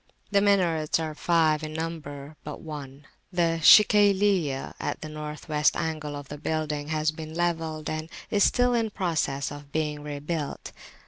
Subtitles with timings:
[0.31, 6.15] The minarets are five in number; but one, the Shikayliyah, at the North West angle
[6.15, 10.71] of the building, has been levelled, and is still in process of being rebuilt.